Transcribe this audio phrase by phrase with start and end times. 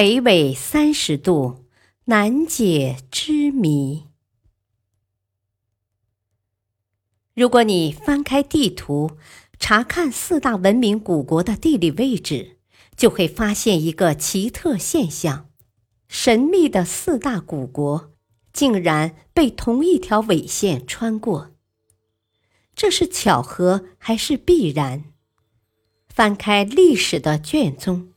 [0.00, 1.64] 北纬三十度，
[2.04, 4.06] 难解之谜。
[7.34, 9.18] 如果你翻开地图，
[9.58, 12.58] 查看四大文明古国的地理位置，
[12.96, 15.50] 就会发现一个奇特现象：
[16.06, 18.12] 神秘的四大古国
[18.52, 21.50] 竟然被同一条纬线穿过。
[22.76, 25.06] 这是巧合还是必然？
[26.08, 28.12] 翻开历史的卷宗。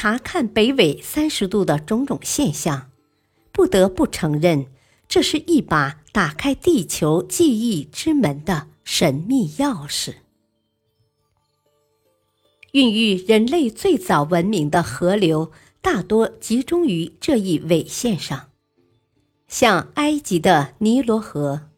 [0.00, 2.88] 查看北纬三十度的种种现象，
[3.50, 4.66] 不得不承认，
[5.08, 10.14] 这是一把打开地球记忆之门的神秘钥匙。
[12.70, 18.50] 孕育人类最早文明的河流大多集中于这一纬线上，
[19.48, 21.70] 像埃及的尼罗河、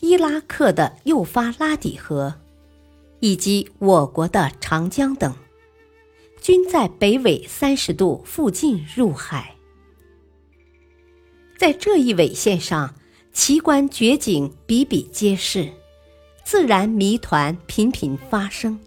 [0.00, 2.40] 伊拉克的幼发拉底河，
[3.20, 5.32] 以及我国的长江等。
[6.44, 9.56] 均在北纬三十度附近入海，
[11.56, 12.94] 在这一纬线上，
[13.32, 15.72] 奇观绝景比比皆是，
[16.44, 18.78] 自然谜团频频发生，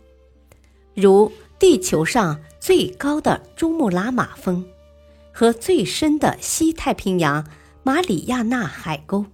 [0.93, 4.63] 如地球上最高的珠穆朗玛峰
[5.33, 7.43] 和最深的西太平洋
[7.81, 9.25] 马里亚纳海沟，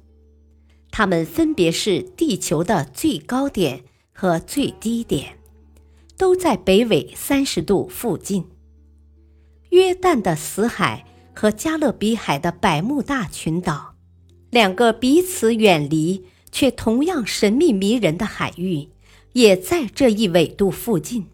[0.92, 5.38] 它们分别是地球的最高点和最低点。
[6.24, 8.46] 都在北纬三十度附近。
[9.72, 13.96] 约旦的死海和加勒比海的百慕大群岛，
[14.50, 18.88] 两个彼此远离却同样神秘迷人的海域，
[19.34, 21.28] 也在这一纬度附近。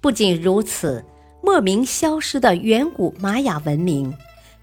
[0.00, 1.04] 不仅如此，
[1.42, 4.14] 莫名消失的远古玛雅文明，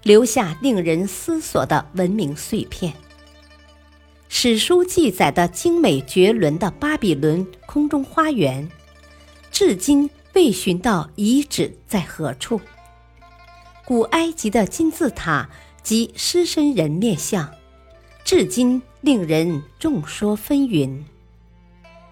[0.02, 2.92] 留下令人思索的文明碎片。
[4.28, 8.68] 史书记载的精美绝伦的巴比伦空中花园，
[9.50, 12.60] 至今未寻到遗址在何处。
[13.84, 15.48] 古埃及的金字塔
[15.82, 17.50] 及狮身人面像，
[18.24, 21.04] 至今令人众说纷纭。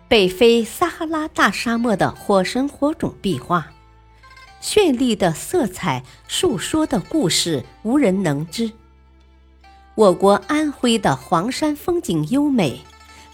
[0.06, 3.72] 北非撒哈拉大沙漠的火神火种壁画，
[4.62, 8.70] 绚丽的色彩述说的故事无人能知。
[9.96, 12.80] 我国安徽的黄山风景优美，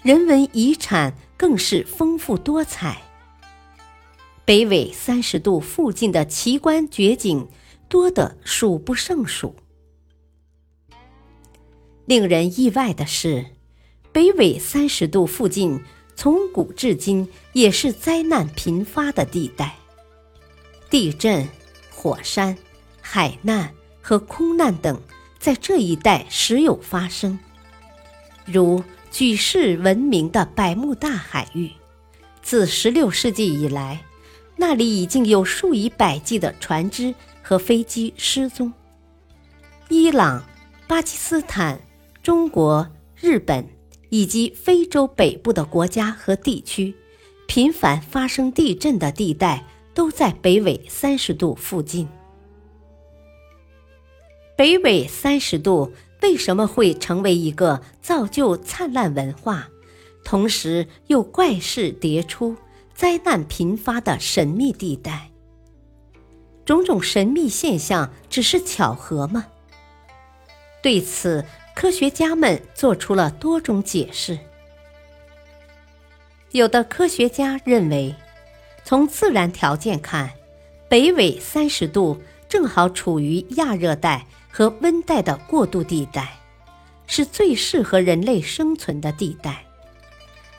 [0.03, 3.01] 人文遗产更是丰富多彩。
[4.45, 7.47] 北纬三十度附近的奇观绝景
[7.89, 9.55] 多得数不胜数。
[12.05, 13.47] 令人意外的是，
[14.11, 15.81] 北纬三十度附近
[16.15, 19.77] 从古至今也是灾难频发的地带，
[20.91, 21.47] 地震、
[21.89, 22.55] 火山、
[23.01, 25.01] 海难和空难等。
[25.41, 27.39] 在这一带时有发生，
[28.45, 31.71] 如举世闻名的百慕大海域，
[32.43, 34.03] 自16世纪以来，
[34.55, 38.71] 那里已经有数以百计的船只和飞机失踪。
[39.89, 40.45] 伊朗、
[40.87, 41.81] 巴基斯坦、
[42.21, 42.87] 中国、
[43.19, 43.67] 日本
[44.09, 46.93] 以及非洲北部的国家和地区，
[47.47, 49.65] 频繁发生地震的地带
[49.95, 52.07] 都在北纬三十度附近。
[54.55, 55.91] 北纬三十度
[56.21, 59.69] 为什么会成为一个造就灿烂文化，
[60.23, 62.55] 同时又怪事迭出、
[62.93, 65.31] 灾难频发的神秘地带？
[66.63, 69.47] 种种神秘现象只是巧合吗？
[70.83, 71.43] 对此，
[71.75, 74.37] 科学家们做出了多种解释。
[76.51, 78.13] 有的科学家认为，
[78.83, 80.29] 从自然条件看，
[80.87, 84.27] 北纬三十度正好处于亚热带。
[84.51, 86.37] 和温带的过渡地带，
[87.07, 89.65] 是最适合人类生存的地带。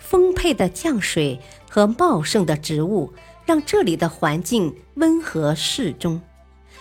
[0.00, 3.12] 丰沛的降水和茂盛的植物，
[3.46, 6.20] 让这里的环境温和适中，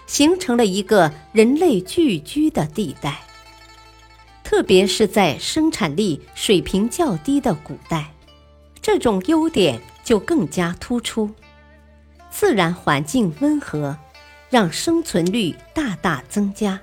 [0.05, 3.21] 形成了一个人类聚居的地带。
[4.43, 8.11] 特别是在生产力水平较低的古代，
[8.81, 11.29] 这种优点就更加突出。
[12.29, 13.97] 自然环境温和，
[14.49, 16.79] 让生存率大大增加。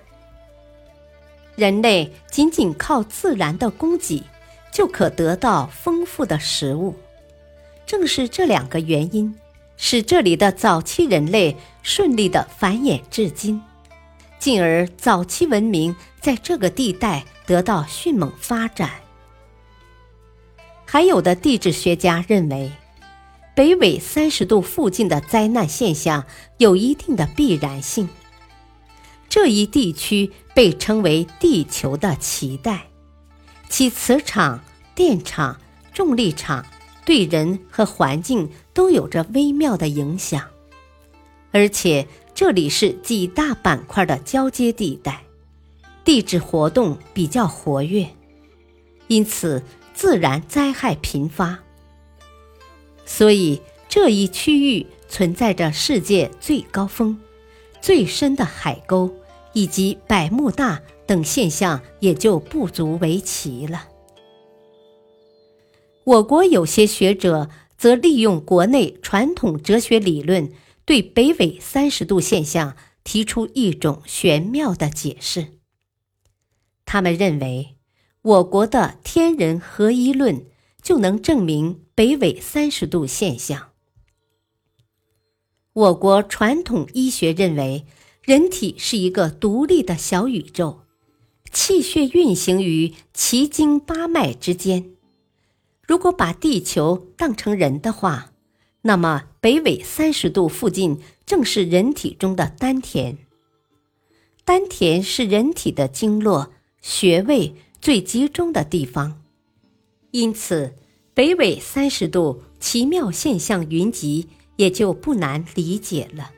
[1.59, 4.23] 人类仅仅靠自然的供给，
[4.73, 6.95] 就可得到丰富的食物。
[7.85, 9.35] 正是这两个原因，
[9.77, 13.61] 使这里的早期人类顺利的繁衍至今。
[14.39, 18.93] 进而早期文明在这个地带得到迅猛发展。
[20.85, 22.71] 还有的地质学家认为，
[23.57, 26.25] 北纬三十度附近的灾难现象
[26.59, 28.09] 有一定的必然性。
[29.29, 32.89] 这一地区被称为地球的脐带，
[33.69, 34.65] 其磁场、
[34.95, 35.61] 电场、
[35.93, 36.65] 重力场
[37.05, 40.49] 对人和环境都有着微妙的影响，
[41.53, 45.23] 而且这里是几大板块的交接地带，
[46.05, 48.09] 地质活动比较活跃，
[49.09, 51.59] 因此自然灾害频发。
[53.05, 57.19] 所以这一区域存在着世界最高峰。
[57.81, 59.13] 最深的海沟
[59.53, 63.89] 以及百慕大等现象也就不足为奇了。
[66.05, 70.51] 我国有些学者则利用国内传统哲学理论，
[70.85, 75.49] 对北纬三十度现象提出一种玄妙的解释。
[76.85, 77.77] 他们认为，
[78.23, 80.47] 我国的天人合一论
[80.83, 83.68] 就能证明北纬三十度现象。
[85.79, 87.87] 我国传统医学认为，
[88.25, 90.81] 人体是一个独立的小宇宙，
[91.53, 94.91] 气血运行于奇经八脉之间。
[95.87, 98.33] 如果把地球当成人的话，
[98.83, 103.17] 那么北纬三十度附近正是人体中的丹田。
[104.45, 106.53] 丹田是人体的经络、
[106.83, 109.23] 穴位最集中的地方，
[110.11, 110.75] 因此
[111.15, 114.27] 北纬三十度奇妙现象云集。
[114.59, 116.33] 也就不难理解了。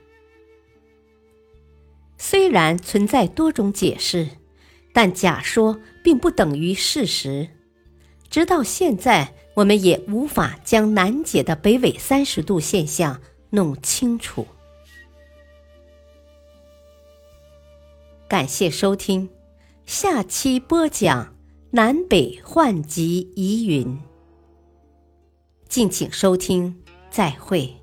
[2.19, 4.29] 虽然存在多种解释，
[4.93, 7.49] 但假说并不等于事实。
[8.29, 14.47] 直到现在，我们也无法将难解的北纬三十度现象弄清楚。
[18.29, 19.31] 感谢收听，
[19.87, 21.35] 下期播讲
[21.71, 23.99] 南北换极疑云。
[25.69, 27.80] 敬请收听，再会。